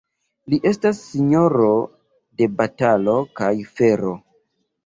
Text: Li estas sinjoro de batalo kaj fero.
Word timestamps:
Li 0.53 0.57
estas 0.69 1.01
sinjoro 1.09 1.69
de 2.41 2.49
batalo 2.63 3.15
kaj 3.41 3.55
fero. 3.79 4.17